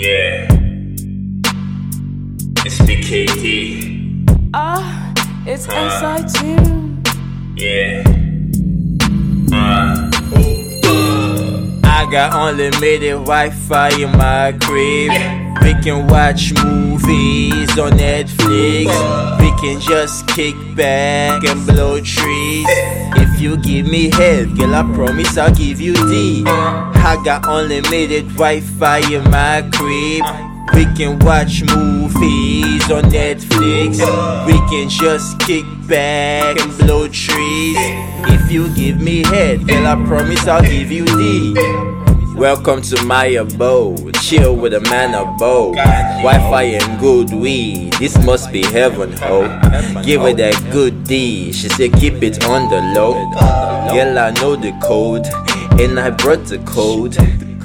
[0.00, 0.48] Yeah.
[2.64, 4.24] It's PKD.
[4.54, 5.12] Ah,
[5.46, 5.72] it's Uh.
[6.24, 7.60] SI2.
[7.60, 8.19] Yeah.
[12.10, 15.12] Got unlimited Wi-Fi in my crib.
[15.62, 18.86] We can watch movies on Netflix.
[19.40, 22.66] We can just kick back and blow trees.
[23.16, 26.42] If you give me head, girl, I promise I'll give you D.
[26.46, 30.49] I got unlimited Wi-Fi in my crib.
[30.74, 33.98] We can watch movies on Netflix.
[34.46, 37.76] We can just kick back and blow trees.
[38.28, 41.54] If you give me head, girl, I promise I'll give you D.
[42.34, 44.14] Welcome to my abode.
[44.14, 45.76] Chill with a man of bold.
[45.76, 47.92] Wi-Fi and good weed.
[47.94, 49.42] This must be heaven, ho.
[50.02, 51.52] Give her that good D.
[51.52, 53.14] She said keep it on the low.
[53.92, 55.26] Girl, I know the code,
[55.80, 57.16] and I brought the code.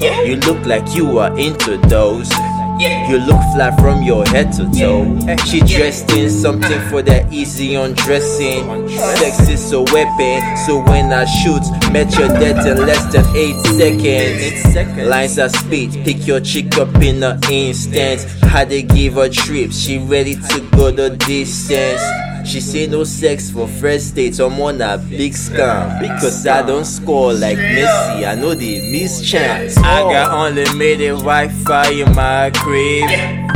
[0.00, 2.30] You look like you are into those.
[2.80, 5.04] You look fly from your head to toe.
[5.44, 8.88] She dressed in something for that easy undressing.
[8.88, 13.54] Sex is a weapon, so when I shoot, met your death in less than 8
[13.76, 15.08] seconds.
[15.08, 18.22] Lines of speed, pick your chick up in an instant.
[18.42, 22.02] Had to give her trips, she ready to go the distance.
[22.44, 26.00] She say no sex for first dates, I'm on a big scam.
[26.00, 29.76] Because I don't score like Messi, I know the miss chance.
[29.78, 33.08] I got unlimited Wi-Fi in my crib.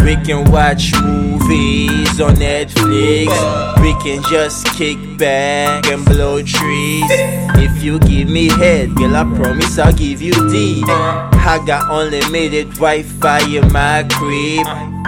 [0.04, 3.28] We can watch movies on Netflix.
[3.82, 7.04] We can just kick back and blow trees.
[7.60, 10.82] If you give me head, girl, I promise I'll give you D.
[11.48, 14.66] I got unlimited Wi-Fi in my crib.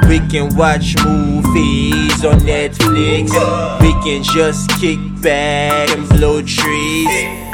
[0.09, 3.29] We can watch movies on Netflix.
[3.83, 7.09] We can just kick back and blow trees.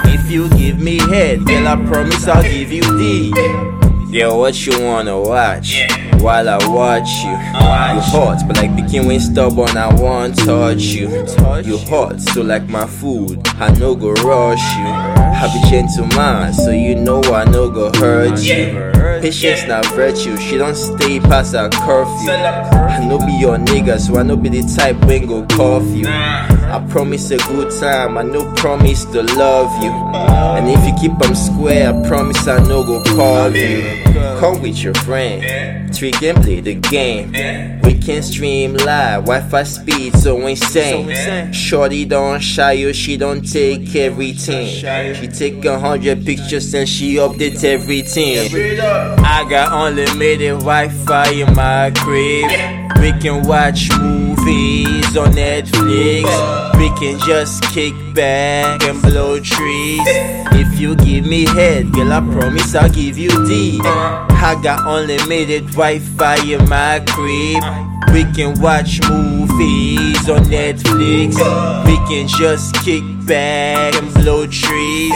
[0.04, 3.75] If you give me head, girl, I promise I'll give you D.
[4.16, 5.76] Yeah, what you wanna watch?
[6.22, 8.70] While I watch you, you hot, but like
[9.04, 11.10] when stubborn, I won't touch you.
[11.62, 14.86] You hot, so like my food, I no go rush you.
[14.86, 18.90] I be gentleman, so you know I no go hurt you.
[19.20, 22.30] Patience not virtue, she don't stay past her curfew.
[22.30, 26.55] I no be your nigga, so I no be the type when go cuff you.
[26.76, 29.90] I promise a good time, I no promise to love you.
[29.90, 34.04] And if you keep them square, I promise I no go call you.
[34.38, 35.40] Come with your friend,
[35.96, 37.32] trick and play the game.
[37.80, 41.50] We can stream live, Wi-Fi speed so insane.
[41.50, 45.14] Shorty don't shy you, she don't take everything.
[45.14, 48.50] She take a hundred pictures and she update everything.
[49.24, 52.85] I got unlimited Wi-Fi in my crib.
[53.00, 56.24] We can watch movies on Netflix.
[56.78, 60.00] We can just kick back and blow trees.
[60.52, 63.80] If you give me head, girl, I promise I'll give you D.
[63.82, 67.62] I got unlimited Wi-Fi in my crib.
[68.12, 71.36] We can watch movies on Netflix.
[71.86, 75.12] We can just kick back and blow trees.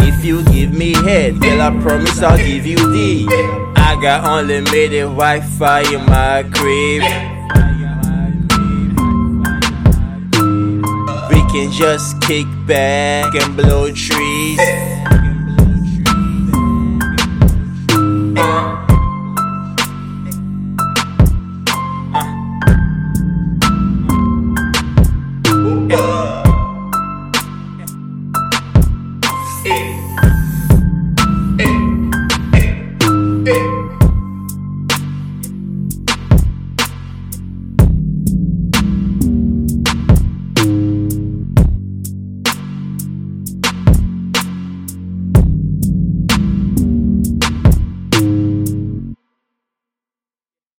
[0.00, 3.71] If you give me head, girl, I promise I'll give you D.
[3.92, 7.02] I got unlimited Wi-Fi in my crib.
[11.28, 14.58] We can just kick back and blow trees.